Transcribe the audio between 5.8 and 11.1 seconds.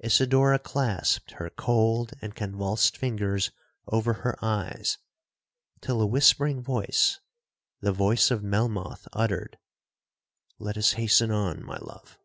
till a whispering voice, the voice of Melmoth, uttered, 'Let us